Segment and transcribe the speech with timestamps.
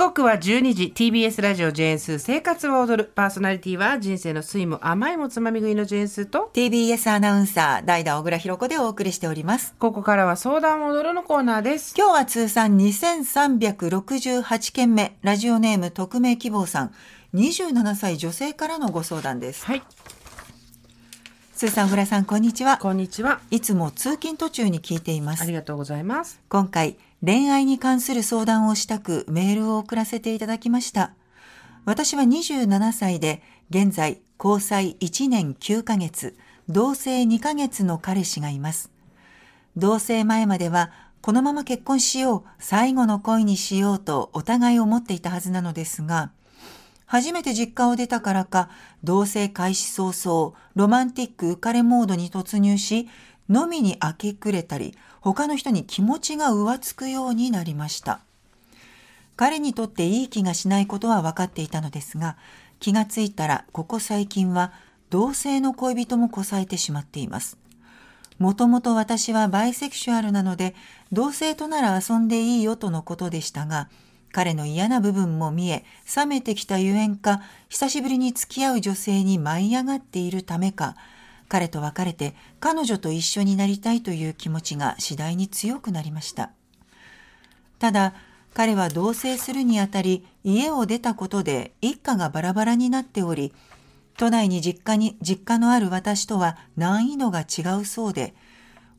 [0.00, 3.12] 刻は12時 TBS ラジオジェーンスー生活は踊る。
[3.14, 9.74] パーソナリティは人生の酸いも甘いもつまみ食いのジェーンスーと TBS アナウンサー代打小倉弘子でお送りしております。
[9.78, 11.94] ここからは相談踊るのコーナーです。
[11.98, 16.94] 今日は通算2368件目ラジオネーム匿名希望さん。
[17.34, 19.66] 27歳女性からのご相談です。
[19.66, 19.82] はい
[21.60, 22.78] スーさん小倉さんこんにちは。
[22.78, 23.42] こんにちは。
[23.50, 25.42] いつも通勤途中に聞いています。
[25.42, 26.40] ありがとうございます。
[26.48, 31.12] 今回恋愛に関する相談をしたくメールを送らせていただきました。
[31.84, 36.34] 私は27歳で現在交際1年9ヶ月
[36.70, 38.90] 同棲2ヶ月の彼氏がいます。
[39.76, 40.90] 同棲前までは
[41.20, 46.30] このまま結婚しよう最後の恋にしようとお互い思っていたはずなのですが
[47.10, 48.70] 初めて実家を出たからか
[49.02, 53.08] 同棲開始早々ロマンティック浮かれモードに突入し
[53.52, 58.20] 飲みに明け暮れたり他の人に気持ちが浮つくようになりました。
[59.34, 62.36] 彼にとっていい気がしないことは分かっていたのですが
[62.78, 64.72] 気がついたらここ最近は
[65.08, 67.58] 同性の恋人もこさえてしまっています。
[68.38, 70.76] もともと私はバイセクシュアルなので
[71.10, 73.88] 同性となら遊んでいいよとのことでしたが
[74.32, 75.84] 彼の嫌な部分も見え
[76.16, 80.96] 冷めてきたゆえんか久しぶりに付き合う女性に舞い上がっているためか
[81.48, 86.52] 彼と別れて彼女と一緒になりたいという気持ちが次第に強くなりました。
[87.80, 88.14] ただ
[88.54, 93.52] 彼は同棲するにあたり家を出たことで一家がバラバラになっており
[94.16, 98.34] 都内に実家に実家のある私とは難易度が違うそうで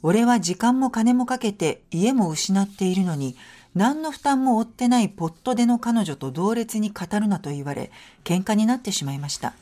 [0.02, 3.36] 俺は時間も金もかけて家も失っているのに
[3.76, 7.92] 何の負担も負ってないポットでの彼女と同列に語るなと言われ
[8.24, 9.54] 喧嘩になってしまいました。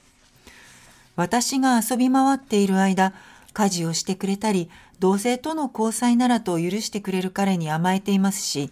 [1.16, 3.14] 私が遊び回っている間
[3.52, 8.72] 家事をしてくれたり同性との交際ならと許してくれる彼に甘えていますし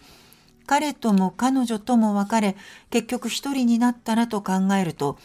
[0.66, 2.56] 彼とも彼女とも別れ
[2.90, 5.18] 結局一人になったらと考えると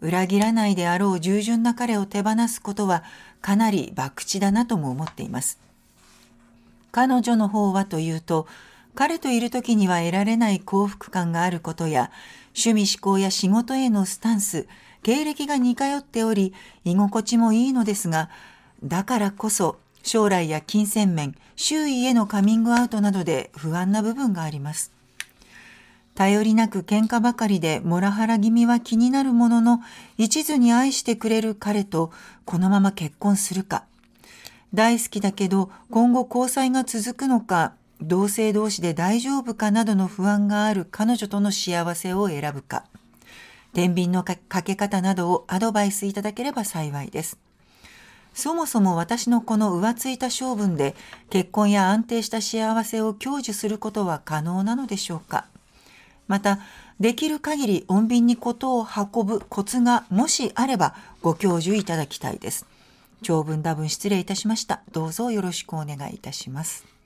[0.00, 3.02] 裏切らないであろう従順な彼を手放すことは
[3.40, 5.58] かなり博打だなとも思っています。
[6.92, 8.46] 彼女の方はというと
[8.94, 12.10] 彼といる時には得られない幸福感があることや
[12.56, 14.66] 趣味思考や仕事へのスタンス
[15.02, 16.52] 経歴が似通っており
[16.84, 18.28] 居心地もいいのですが
[18.82, 24.92] だからこそ将来や金銭面周囲へのカミングアウトなどで不安な部分があります。
[26.14, 29.80] 頼りなく喧嘩ばかりでモラハラ気味は気になるものの
[30.18, 32.12] 一途に愛してくれる彼と
[32.44, 33.84] このまま結婚するか。
[34.74, 37.72] 大好きだけど今後交際が続くのか
[38.02, 42.84] 同性同士で大丈夫かなどの不安がある彼女との幸せを選ぶか
[43.72, 47.38] 天秤のかけ方などをアドバイスいただければ幸いです。
[48.34, 50.94] そもそも私のこの浮ついた性分で
[51.30, 55.46] 結婚や安定した幸せを享受することは可能なのでしょうか
[56.28, 56.60] また、
[57.00, 62.66] できる限り穏便にことを運ぶコツがもしあればご教授いただきたいです。
[63.22, 64.82] 長文多文失礼いたしました。
[64.92, 66.99] どうぞよろしくお願いいたします。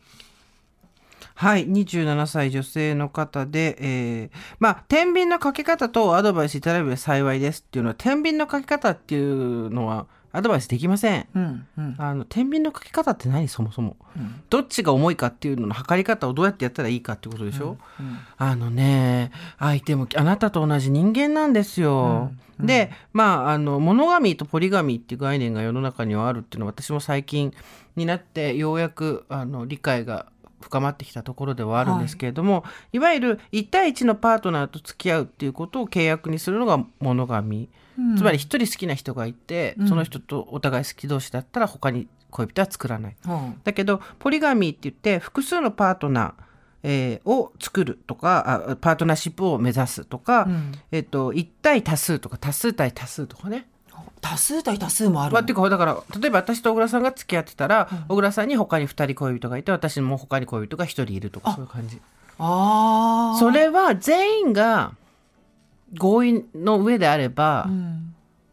[1.35, 4.31] はい27歳女性の方で、えー、
[4.61, 19.31] まあ天秤のかけ方とアドバイスいただければ幸いですっていうのは天秤のかけ方っていうのはアドバイスできません、うんうん、あの天秤のかけ方って何そもそも、うん、どっちが重いかっていうのの測り方をどうやってやったらいいかってことでしょ、うんうん、あのね
[19.61, 27.55] 相手もあなたと同じ人間なんですよ、うんうん、でまああのモノガミーとポリガミーっていう概念が世の中にはあるっていうのは私も最近
[27.95, 30.27] になってようやくあの理解が
[30.65, 46.45] 深まってきたところではあるんですけれども、はい、いわゆる1対1のパートナーと付き合うっていうことを契約にするのがモノガミ、うん、つまり1人好きな人がいて、うん、その人とお互い好き同士だったら他に恋人は作らない、うん、だけどポリガミーって言って複数のパートナー
[46.87, 50.47] えー、を作るとかあパートナーシップを目指すとか、
[50.93, 53.69] えーと、と1対多数とか多数対多数とかね
[54.21, 55.33] 多数対多数もある。
[55.33, 62.01] まあ、っていうかだから例えば私と小倉さんが付き合ってたら、うん、小倉さんに他に2人恋人がいて私も他に恋人が1人いるとかそういう感じ。
[62.39, 63.39] ああ。
[63.39, 64.95] それは全員が
[65.97, 67.69] 合意の上であれば、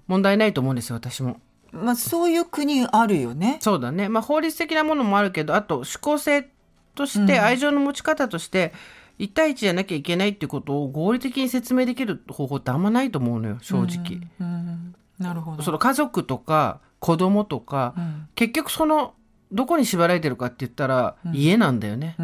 [0.07, 1.39] 問題ないと思うんですよ私も。
[1.71, 3.57] まあ、そういう国あるよね。
[3.61, 4.09] そうだね。
[4.09, 6.49] まあ、法律的なものもあるけどあと思考性
[6.95, 8.73] として愛情の持ち方として、
[9.17, 14.19] うん、1対1じゃなきゃいけないっていうことを合理的に説明できる方法ってあんまないと思うのよ正直。
[14.39, 15.63] うんうんなるほど。
[15.63, 19.13] その家族とか子供とか、うん、結局その
[19.51, 22.15] どこに縛られてるかって言ったら、家なんだよね、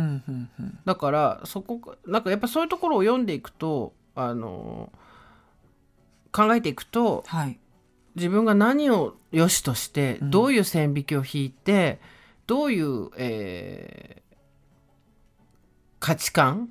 [0.86, 4.92] だからそこなんかやっぱそういうところを読んでいくとあの
[6.32, 7.60] 考えていくと、はい、
[8.16, 12.00] 自分が何を良しとしてどういう線引きを引いて、
[12.46, 14.36] どういう、えー、
[16.00, 16.70] 価値観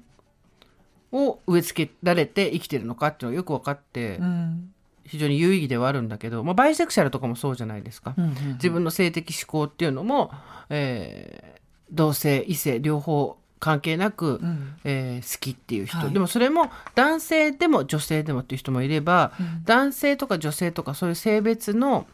[1.12, 4.72] を植え付けられて生きてるのかっていうのがよく分かって、うん
[5.06, 8.14] 非常に有意義ではあるんだけど、まあ、バイセクシャルとかもそうじゃないですか。
[8.17, 10.31] うんうん自分の性的指向っていうのも、
[10.70, 11.56] えー
[11.88, 14.75] 同性異性両方関係なく、うん。
[14.85, 16.12] えー好きっていう人、はい。
[16.12, 19.62] でもそれも男性でも女性でもっていう人もいれば、うん。
[19.64, 22.06] 男性とか女性とかそういう性別の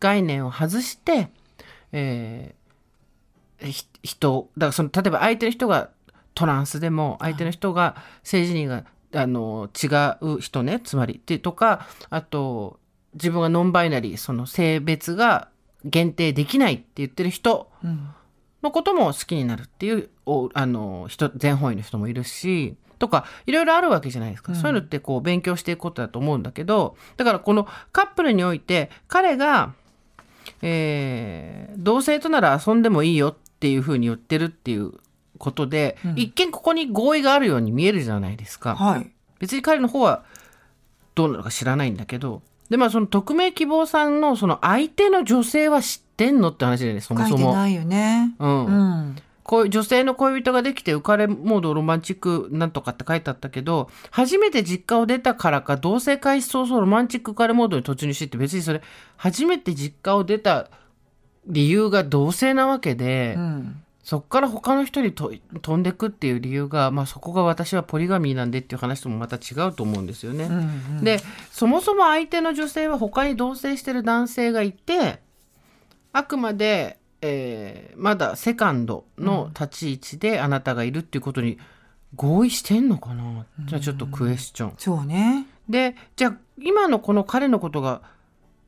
[0.00, 1.28] 概念を外して、
[1.92, 2.60] えー
[3.60, 5.90] ひ人だからその例えば相手の人が
[6.34, 8.84] トランスでも相手の人が性自認が
[9.14, 9.86] あの違
[10.20, 11.14] う人ねつまり。
[11.14, 12.78] ってとかあと
[13.14, 15.48] 自分がノンバイナリーその性別が
[15.84, 18.10] 限定できないって言ってる人うん
[18.62, 24.58] のことも好きになるっていうおあの人全方位の人もいるしとかいろいろあるわけじゃないですか、うん。
[24.58, 29.72] そういうのってこう勉強していくことだと思うんだけどだからこのカップルにおいて彼が、
[30.62, 34.92] えー同性となら遊んでもいいよっていうふうに言ってるっていう
[35.40, 36.14] ことで、うん。
[36.16, 38.76] 一見ここに合意があるように見えるじゃないですか。
[38.76, 39.10] はい。
[39.40, 40.22] 別に彼の方は
[41.16, 47.38] どうなのか知らないんだけどでまあその匿名希望さんのその相手の女性は知ってんのって話だよねそもそも。
[47.38, 48.34] 書いてないよね。
[48.38, 48.66] うん。
[48.66, 49.16] うん。
[49.42, 58.80] こういう女性の恋人ができて浮かれモードロマンチックなんとかって書いてあったけど初めて実家を出たからか同棲開始早々ロマンチック浮かれモードに突入してって別にそれ
[59.16, 60.68] 初めて実家を出た
[61.46, 70.44] 理由が同性なわけで、うんそこから他の人にと飛んでくっていう理由が、まあ、そこが私はポリガミーなんでっていう話ともまた違うと思うんですよね。
[70.44, 71.20] うんうんで
[71.50, 75.20] そもそも相手の女性は他に同棲してる男性がいて
[76.12, 81.58] あくまで、えーまだセカンドの立ち位置であなたがいるっていうことに
[82.16, 84.74] 合意してんのかな、じゃあちょっとクエスチョン。
[84.78, 88.02] そうねでじゃあ今のこの彼のことが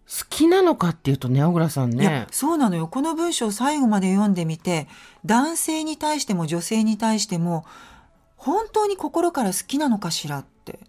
[0.09, 4.89] 好きなのかっていうとね小倉さんいやねそうなのよこの文章を最後まで読んでみて
[5.25, 7.65] 男性に対しても女性に対しても
[8.37, 10.81] 本当に心から好きなのかしらって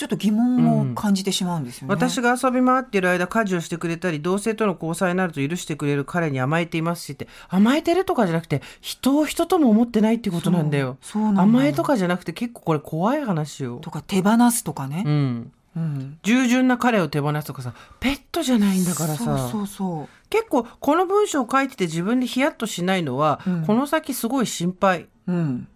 [0.00, 1.94] ちょっと疑問を感じてしまうんですよね。
[1.94, 10.96] 私が遊び回っている間家事をしてくれたり同性との交際になると許してくれる彼に甘えていますしって甘えてるとかじゃなくて人を人とも思ってないっていうことなんだよ。
[11.02, 13.76] そうそうなの甘えとかじゃなくて結構これ怖い話よ。
[13.82, 15.10] とか手放すとかねう。
[15.10, 15.52] ん。
[15.80, 16.18] うん。
[16.22, 19.24] 従順な彼を手放すとかさペットじゃないんだからさ。
[19.24, 20.08] そうそうそう。
[20.28, 23.66] 結構この文章を書いてて自分でヒヤッとしないのは、うん。
[23.66, 25.08] この先すごい心配。
[25.26, 25.68] うん。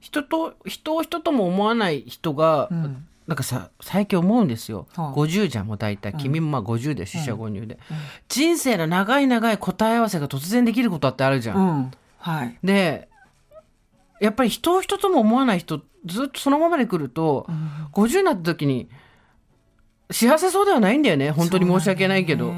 [0.00, 3.06] 人と人を人とも思わない人が、うん。
[3.26, 6.12] なんかさ最近思うんですよ、はい50じゃんもう大体。
[6.12, 6.18] うん。
[6.18, 7.96] 君もまあ50で四捨五入で、うん。
[8.28, 11.92] 人生の長い長い答え合わせが突然できることってあるじゃん。
[12.18, 12.58] はい。
[12.62, 13.08] で
[14.20, 17.88] やっぱり人を人とも思わない人ずっとそのままで来ると、うん。
[17.92, 18.88] 50になった時に
[20.10, 21.30] 幸せそうではないんだよね。
[21.30, 22.54] 本当に申し訳ないけど。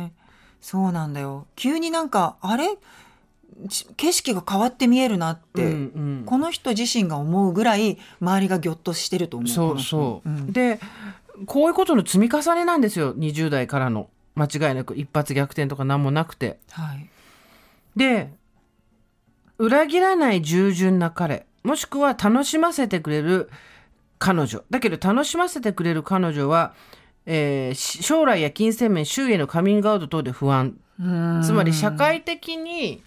[0.61, 1.29] そうなんだよ。
[1.31, 2.77] んだよ急になんかあれ？
[3.69, 5.73] ち景色が変わって見えるなって、うんう
[6.23, 6.23] ん。
[6.27, 9.49] この人自身が思うぐらい周りがぎょっとしてると思う。
[9.49, 10.53] そうそう、ん。
[10.53, 10.79] で
[11.47, 13.15] こういうことの積み重ねなんですよ。
[13.15, 14.09] 20代からの。
[14.35, 14.95] 間違いなく。
[14.97, 16.59] 一発逆転とか何もなくて。
[16.71, 17.09] はい。
[17.97, 18.31] で
[19.59, 21.47] 裏切らない従順な彼。
[21.65, 23.51] もしくは楽しませてくれる
[24.21, 24.63] 彼女。
[24.71, 26.75] だけど楽しませてくれる彼女は、
[27.31, 30.79] えーし将来や金銭面周囲へのカミングアウト等で不安。
[30.99, 31.43] うん。
[31.45, 33.03] つまり社会的に、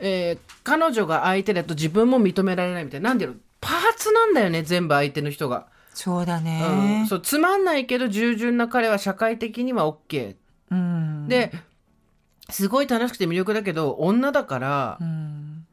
[0.00, 3.10] えー彼女が相手だと自分も認められないみたいな。
[3.10, 3.28] なんで
[3.60, 5.68] パーツなんだよね全部相手の人が。
[5.94, 6.44] そうだうん。
[6.44, 10.34] ね、そうつまんないけど従順な彼は社会的には OK
[10.70, 11.50] うん、で
[12.50, 15.64] すごい楽しくて魅力だけど女だからうん。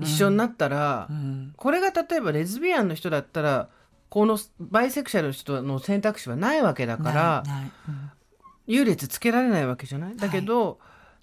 [0.00, 1.52] 一緒になったら、うん。
[1.56, 3.68] これが例えばレズビアンの人だったら
[4.10, 7.42] このバイセクシャルの人の選択肢はないわけだから
[7.88, 8.10] うん。
[8.66, 10.16] 優劣つけられないわけじゃない？
[10.16, 10.78] だけど、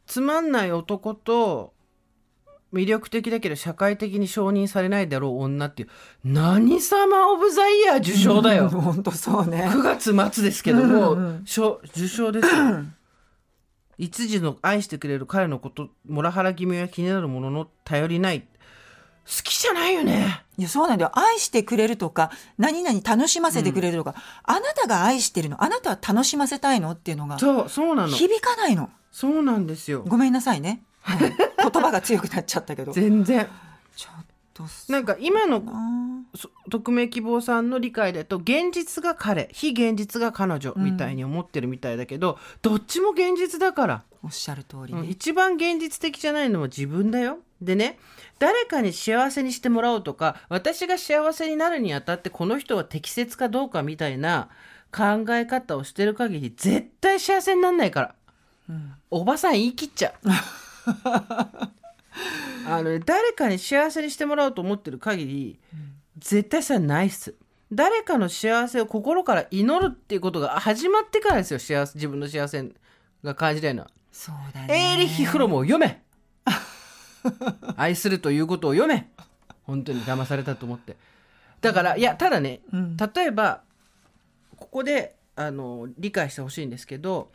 [0.07, 1.73] つまんない男と
[2.73, 5.89] 魅力的だけど社会的に承認されないだろう女っていう
[6.23, 8.69] 何様オブザイヤー受賞だよ。
[8.69, 9.69] 本当そうね。
[9.71, 9.81] 9
[10.15, 12.83] 月末ですけども、うんうん受賞ですよ。
[13.97, 18.45] 一時の愛してくれる彼のことモラハラ気味や気になるものの頼りない
[19.25, 20.43] 好きじゃないよね。
[20.57, 21.11] いやそうなんだよ。
[21.13, 28.09] 愛してくれるとか何々楽しませてくれるとか、あなたが愛してるのあなたは楽しませたいのっていうのがそうそうなの。
[28.09, 28.89] 響かないの。
[29.11, 30.03] そうなんですよ。
[30.07, 32.93] ごめんなさいね、う ん言葉が強くなっちゃったけど。
[32.93, 33.47] ちょ全然っ
[34.53, 34.99] とな。
[34.99, 35.61] んか今の
[36.69, 39.49] 匿名希望さんの理解だと現実が彼。
[39.51, 47.37] 非現実が彼女みたいに思ってるみたいだけど、どっちも現実だからおっしゃる通りうんね、一番現実的じゃないのは自分だよ。
[47.61, 47.99] でね
[48.39, 54.49] 誰かに幸せにしてもらおうとか私が幸せになるにあたってこの人は適切かどうかみたいな
[54.91, 58.15] 考え方をしてる限り絶対幸せになんないから
[58.69, 60.29] うんおばさん言い切っちゃう。
[62.67, 65.59] あのね誰かに幸せにしてもらおうと思ってる限り
[66.17, 67.35] 絶対さないっす。
[67.71, 72.71] 誰かの幸せを心から祈るっていうことが始まってからですよ幸せ自分の幸せ
[73.23, 74.93] が感じたいのはそうだね。
[74.93, 76.01] エーリッヒ・フロムを読め。
[77.75, 79.09] 愛するということを読め。
[79.63, 80.95] 本当に騙されたと思って。
[81.59, 82.97] だからいやただねうん。
[82.97, 83.61] 例えば
[84.55, 87.29] ここであの理解してほしいんですけど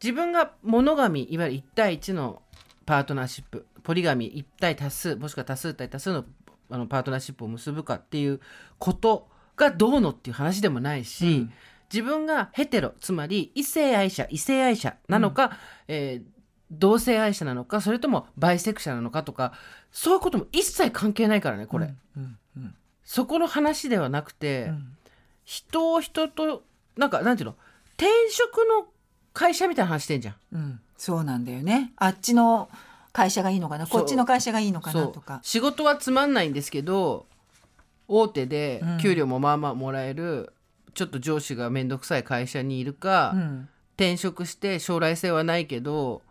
[0.00, 2.42] 自分がモノガミいわゆる1対1の
[2.86, 6.24] パートナーシップポリガミ1対多数もしくは多数対多数の
[6.70, 8.40] あのパートナーシップを結ぶかっていう
[8.78, 11.52] ことがどうのっていう話でもないし、うん
[11.92, 15.56] 自分がヘテロつまり異性愛者異性愛者なのか、
[15.88, 16.30] えー
[16.72, 19.54] 同性愛者なのかそれともバイセクシャルなのかとか
[19.90, 24.96] そういうことも一切関係ないからねこれ、うんうんそこの話ではなくて、うん。
[25.44, 26.62] 人を人と
[26.96, 27.56] なんかなんていうの？
[27.96, 28.86] 転職の
[29.32, 30.34] 会社みたいな話してんじゃん。
[30.52, 30.80] うん。
[30.96, 31.92] そうなんだよね。
[31.96, 32.68] あっちの
[33.12, 33.88] 会社がいいのかな？
[33.88, 35.08] こっちの会社がいいのかな？
[35.08, 35.40] とか。
[35.42, 37.26] 仕事はつまんないんですけど
[38.06, 38.98] 大手でうん。
[38.98, 40.52] 給料もまあまあもらえる、
[40.94, 43.68] ちょっと上司が面倒くさい会社にいるか、うん
[44.00, 46.22] 転職して将来性はないけど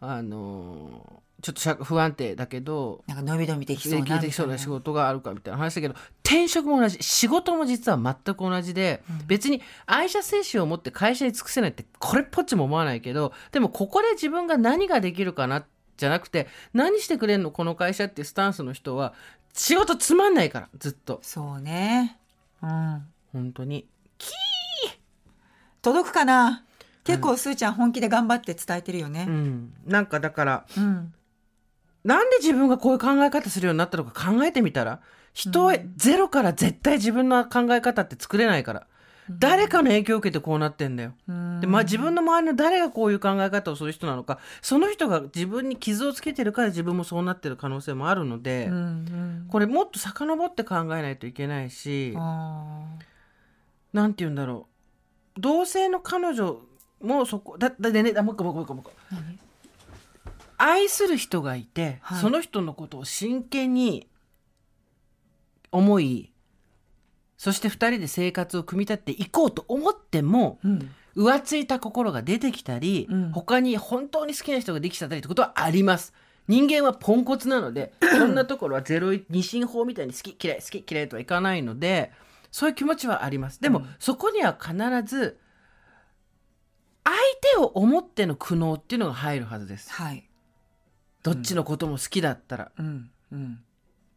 [0.00, 15.64] あのーちょっと社不安定だけどなんか伸び伸びできそうなできそうな仕事があるかみたいな話だけど転職も同じ仕事も実は全く同じで、別に愛社精神を持って会社に尽くせないってこれっぽっちも思わないけどでもここで自分が何ができるかな
[15.96, 19.12] じゃなくて何してくれんのこの会社っていうスタンスの人は
[19.52, 21.18] 仕事つまんないからずっと。
[21.22, 22.18] そうね。
[22.62, 23.02] うん。
[23.32, 23.88] 本当に
[25.82, 26.64] 届くかな？
[27.04, 29.72] 結構すーちゃん本気で頑張って伝えてるようねん。
[29.84, 31.12] なんかだからうん。
[32.04, 35.00] なんで自分がこういう考え方するようになったのか考えてみたら
[35.32, 38.86] 人はゼロから絶対自分の考え方って作れないから、
[39.30, 41.12] 誰かの影響を受けてこうなってんだよ。
[41.28, 41.60] うん。
[41.60, 49.46] でまあ、自分の周りの誰がこういう考え方をする人なのかその人が自分に傷をつけてるから自分もそうなってる可能性もあるので、うんうん。
[49.48, 52.84] これもっと遡って考えないといけないしあ
[53.92, 54.66] なんて言うんだろ
[55.36, 55.40] う。
[55.40, 56.60] 同性の彼女
[57.00, 58.92] もそこだだでねあもう一個もう一個もう一個
[60.58, 62.20] 愛する人がいて、はい。
[62.20, 64.06] その人のことを真剣に
[65.72, 66.32] 思い
[67.36, 70.90] そして2人で生活を組み立てていこうと思ってもうん。
[71.14, 73.32] 浮ついた心が出てきたり、うん。
[73.32, 76.14] 他に本当に好きな人ができちゃったりってことはあります。
[76.48, 82.10] 人間はポンコツなので そんなところはゼロ二進法みたいに好き嫌い好き嫌いとはいかないので
[82.52, 83.60] そういう気持ちはあります。
[83.60, 83.86] でも、うん。
[83.98, 85.40] そこには必ず
[87.02, 87.16] 相
[87.54, 89.90] 手を思っての苦悩っていうのが入るはずです。
[89.90, 90.28] はい。
[91.22, 93.10] どっちのことも好きだったら、うん。
[93.32, 93.64] うん。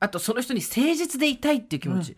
[0.02, 2.18] あとその人に誠実でいたいっていう気持ち、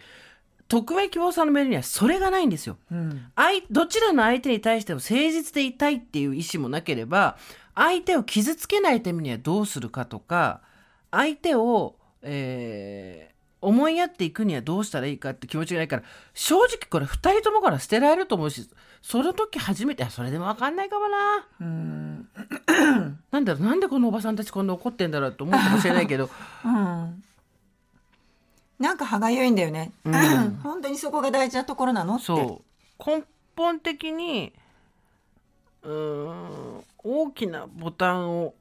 [0.67, 2.77] 匿名希望さんのメールにはそれがないんですよ。
[2.91, 3.31] うん。
[3.36, 7.38] 相どちらの相手に対しても誠実でいたいっていう意思もなければ
[7.75, 10.62] 相手を傷つけないためにはどうするかとか
[11.12, 13.37] 相手を、えー
[13.67, 18.69] 思いやっていくにはどうしたらいいかって気持ちがないから正直これ2人ともから捨てられると思うし
[19.01, 21.47] その時初めてあそれでも分かんないかもな。
[21.59, 22.29] うん。
[23.31, 26.29] なんだろうなんでこのおばさんたちこんな怒ってんだろうと思うかもしれないけど。
[26.63, 27.24] うん。
[28.79, 30.59] なんか歯がゆいんだよね、うん。
[30.63, 32.63] 本当にそこが大事なところなのそ
[33.00, 33.03] う。
[33.05, 33.24] 根
[33.55, 34.53] 本的に
[35.83, 38.53] うーん大きなボタンを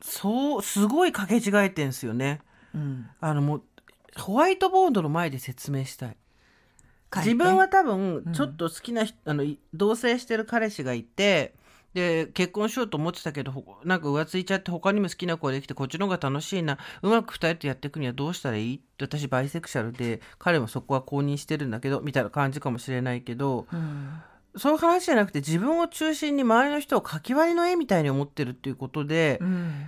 [0.00, 2.40] そうすごい掛け違えてんすよね。
[2.74, 3.62] うん、あのもう
[4.20, 6.16] ホワイトボードの前で説明したい。
[7.16, 8.32] 自分は多分うん。
[8.32, 11.54] ちょっと好きな人、あのい同棲してる彼氏がいて
[11.94, 16.78] で結婚しようと思ってたけどほなんか浮ついちゃって他にも好きな子ができてこっちの方が楽しいな。
[17.02, 18.76] うまく2人とやっていくにはどうしたらいい？
[18.76, 24.20] って私バイセクシャルで彼もそこは公認してるんだけどみたいな感じかもしれないけどうん。
[24.56, 29.86] そういう話じゃなくて自分を中心に周りの人をかき割りの絵みたいに思ってるっていうことでうん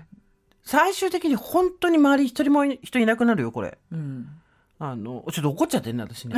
[0.70, 3.76] 最終的に本当に周り一人もい人いなくなるよこれ。
[3.90, 4.28] うん。
[4.78, 6.36] あのちょっと怒っちゃってんね私ね。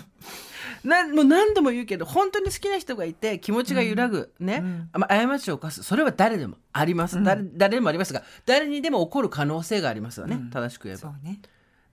[0.84, 4.90] なもう何度も言うけど本当に好きな人がいて気持ちが揺らぐ、ね、うん。
[4.92, 5.82] まあ過ちを犯す。
[5.84, 7.24] それは誰でもあります、うん。
[7.24, 10.50] 誰誰でもありますが誰にでも起こる可能性がありますよね、うん。
[10.50, 11.14] 正しく言えば。
[11.22, 11.40] ね。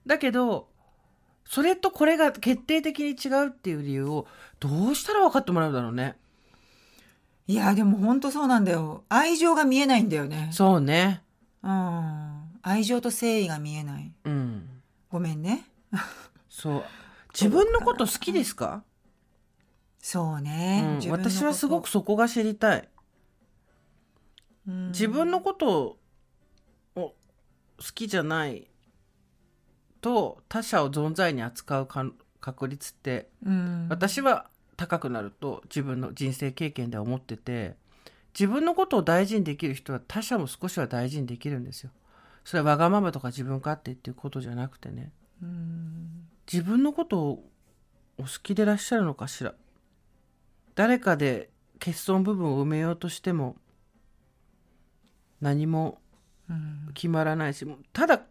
[0.06, 0.68] だけど
[1.46, 4.26] それとこれが決定的に違うっていう理由を
[4.60, 6.18] どうしたら分かってもらうだろうね。
[7.46, 9.04] いやでも本当そうなんだよ。
[9.08, 10.50] 愛情が見えないんだよね。
[10.52, 11.23] そうね
[11.64, 12.60] うん。
[12.62, 14.12] 愛情と誠意が見えない。
[14.24, 14.68] うん。
[15.08, 15.66] ごめんね。
[16.48, 16.84] そう。
[17.32, 18.84] 自分のこと好きですか、
[19.98, 21.10] そうね、うん。
[21.10, 22.88] 私はすごくそこが知りたい。
[24.68, 24.88] うん。
[24.88, 25.96] 自分のことを
[26.96, 27.14] 好
[27.94, 28.68] きじゃない
[30.00, 32.04] と他者を存在に扱うか
[32.40, 33.88] 確率ってうん。
[33.88, 37.76] 私は高くなると自分の人生経験では思ってて
[38.38, 41.90] 自分のことを大事にできる人は他者も少しは大事にできるんですよ。
[42.44, 45.12] それはわがままとか自分勝手っていうことじゃなくてね。
[45.42, 47.50] うん自分のことを
[48.18, 49.54] お好きでいらっしゃるのかしら。
[50.74, 53.56] 誰かで欠損部分を埋めようとしても
[55.40, 56.00] 何も
[56.50, 56.90] うん。
[56.94, 58.22] 決まらないしもうただ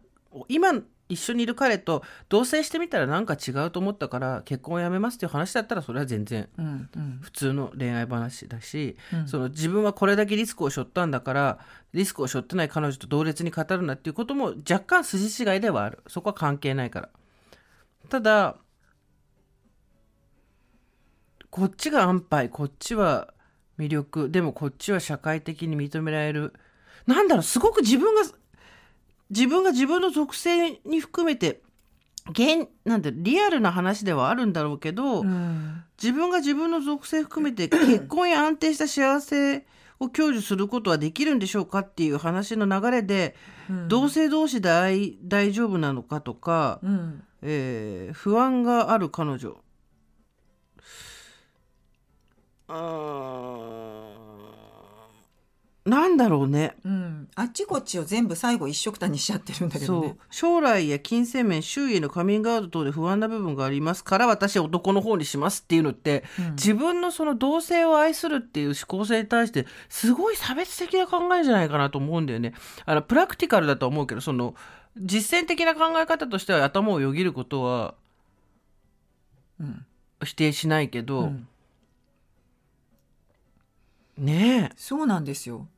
[0.48, 0.72] 今
[1.08, 6.48] 一緒にいる彼と同棲してみたらなんか違うと思ったから結婚をやめますっていう話だったらそれは全然
[7.20, 9.28] 普通の恋愛話だし、うん。
[9.28, 11.58] その自分はこれだけリスクを背負ったんだから
[11.92, 16.02] リスクを背負ってない彼女と同列に語るなっていうことも若干筋違いではある。
[16.06, 17.10] そこは関係ないから。
[18.08, 18.56] ただ
[21.50, 23.32] こっちが安牌こっちは
[23.78, 26.54] 魅力でもこっちは社会的に認められる。
[27.06, 28.22] なんだろうすごく自分が
[29.30, 31.62] 自分が自分の属性に含めて
[32.30, 35.84] 現なんてリアルな話ではあるんだろうけど、うん。
[36.02, 39.66] 自分が自分の属性含めて 結婚や安定した幸せ
[40.00, 43.36] を享受することはできるんでしょうかっていう話の流れで、
[43.68, 43.88] うん。
[43.88, 47.22] 同性同士で大大丈夫なのかとか、うん。
[47.42, 49.58] えー不安がある彼女。
[52.68, 53.93] あー
[55.84, 56.76] なんだろうね。
[56.84, 60.02] うん、あっちこっちを全部最後一緒くたにしちゃってるんだけどそう。
[60.02, 60.16] ね。
[60.30, 66.50] 将来や金銭面周囲へのカミングアウト等で不安な部分がありますから私は男の方にしますっていうのって、うん。
[66.52, 72.54] 自分のその同性を愛するっていう思考性に対してすごい差別的な考えじゃないかなと思うんだよね。
[72.86, 74.54] あのプラクティカルだと思うけどその
[74.96, 77.94] 実践的な考え方としては頭をよぎることは
[79.60, 79.84] うん。
[80.24, 81.48] 否定しないけど、うん。
[84.16, 84.74] ねえ。
[84.76, 85.68] そうなんですよ。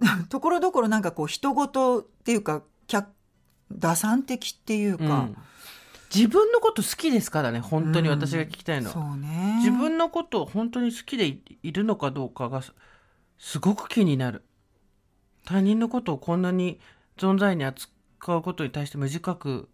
[0.28, 3.08] ところどころなんかこう人事っていうか客
[3.72, 5.36] 打算的っていうか、うん。
[6.12, 8.94] 自分のこと好きですからね本当に私が聞きたいのは。
[8.94, 9.58] そうね。
[9.58, 12.72] 自分のことを本当に好きでいいるのかどうかがす
[13.38, 14.44] すごく気になる。
[15.44, 16.80] 他人のことをこんなに
[17.16, 19.68] 存在に扱うことに対して無自覚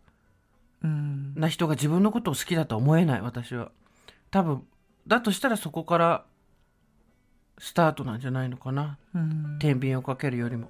[0.83, 1.35] うん。
[1.35, 3.71] な人が自分のことを好きだとは思えない私は。
[4.31, 4.67] 多分
[5.07, 6.25] だとしたらそこから
[7.59, 10.69] スタートなんじゃないのかな、うん、天秤をかけるよりも。